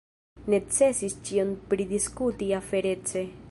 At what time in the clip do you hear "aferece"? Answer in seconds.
2.63-3.27